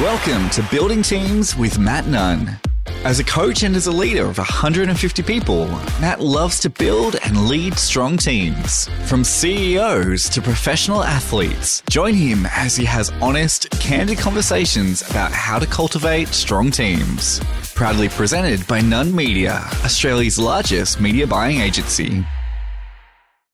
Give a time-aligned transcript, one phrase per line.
[0.00, 2.56] Welcome to Building Teams with Matt Nunn.
[3.04, 5.66] As a coach and as a leader of 150 people,
[6.00, 8.88] Matt loves to build and lead strong teams.
[9.04, 15.58] From CEOs to professional athletes, join him as he has honest, candid conversations about how
[15.58, 17.38] to cultivate strong teams.
[17.74, 22.24] Proudly presented by Nunn Media, Australia's largest media buying agency.